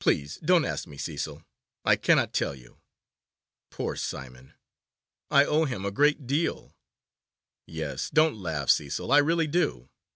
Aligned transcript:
'Please 0.00 0.38
don't 0.44 0.64
ask 0.64 0.84
me, 0.88 0.98
Cecil, 0.98 1.44
I 1.84 1.94
cannot 1.94 2.32
tell 2.34 2.56
you. 2.56 2.80
Poor 3.70 3.94
Sir 3.94 4.18
Simon! 4.18 4.54
I 5.30 5.44
owe 5.44 5.64
him 5.64 5.84
a 5.84 5.92
great 5.92 6.26
deal. 6.26 6.74
Yes, 7.64 8.10
don't 8.10 8.34
laugh, 8.36 8.68
Cecil, 8.68 9.12
I 9.12 9.18
really 9.18 9.46
do. 9.46 9.90